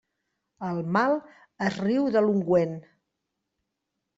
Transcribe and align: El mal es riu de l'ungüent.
El 0.69 0.79
mal 0.95 1.13
es 1.67 1.77
riu 1.83 2.09
de 2.17 2.25
l'ungüent. 2.29 2.77